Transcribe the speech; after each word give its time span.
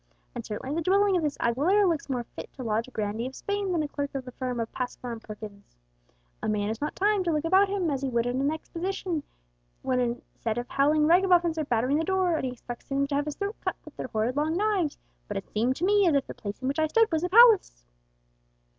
And 0.33 0.43
certainly 0.43 0.73
the 0.73 0.81
dwelling 0.81 1.15
of 1.15 1.21
this 1.21 1.37
Aguilera 1.37 1.87
looks 1.87 2.09
more 2.09 2.23
fit 2.35 2.51
to 2.53 2.63
lodge 2.63 2.87
a 2.87 2.91
grandee 2.91 3.27
of 3.27 3.35
Spain 3.35 3.71
than 3.71 3.83
a 3.83 3.87
clerk 3.87 4.15
of 4.15 4.25
the 4.25 4.31
firm 4.31 4.59
of 4.59 4.71
Passmore 4.71 5.11
and 5.11 5.21
Perkins. 5.21 5.75
A 6.41 6.49
man 6.49 6.69
has 6.69 6.81
not 6.81 6.95
time 6.95 7.23
to 7.23 7.31
look 7.31 7.45
about 7.45 7.69
him 7.69 7.91
as 7.91 8.01
he 8.01 8.09
would 8.09 8.25
at 8.25 8.33
an 8.33 8.49
exhibition 8.51 9.21
when 9.83 9.99
a 9.99 10.15
set 10.39 10.57
of 10.57 10.67
howling 10.69 11.05
ragamuffins 11.05 11.59
are 11.59 11.65
battering 11.65 11.99
the 11.99 12.03
door, 12.03 12.33
and 12.35 12.45
he 12.45 12.51
expects 12.51 12.87
soon 12.87 13.05
to 13.09 13.13
have 13.15 13.25
his 13.25 13.35
throat 13.35 13.57
cut 13.61 13.75
with 13.85 13.95
their 13.95 14.07
horrid 14.07 14.35
long 14.35 14.57
knives, 14.57 14.97
but 15.27 15.37
it 15.37 15.47
seemed 15.53 15.75
to 15.75 15.85
me 15.85 16.07
as 16.07 16.15
if 16.15 16.25
the 16.25 16.33
place 16.33 16.59
in 16.63 16.67
which 16.67 16.79
I 16.79 16.87
stood 16.87 17.11
was 17.11 17.23
a 17.23 17.29
palace. 17.29 17.85